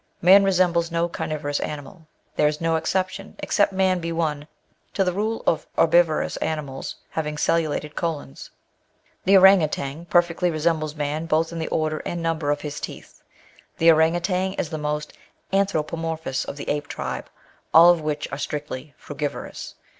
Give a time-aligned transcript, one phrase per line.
[0.19, 2.07] Man resembles no carnivorous animal.
[2.35, 4.47] There is no exertion, except man be one,
[4.95, 8.49] to the rule of herbivorous animalB having cellulated colons.
[9.25, 13.21] The orang outang perfectly resembks man both in the order and number of his teeth.
[13.77, 15.13] The orang outang is the most
[15.53, 17.29] anthropomorphous of the ape tribe,
[17.71, 19.75] all of which are strictly frugivorous.